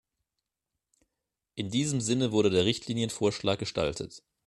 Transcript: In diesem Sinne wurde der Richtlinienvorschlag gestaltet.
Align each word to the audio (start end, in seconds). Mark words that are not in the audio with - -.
In 1.53 1.69
diesem 1.69 2.01
Sinne 2.01 2.31
wurde 2.31 2.49
der 2.49 2.65
Richtlinienvorschlag 2.65 3.59
gestaltet. 3.59 4.23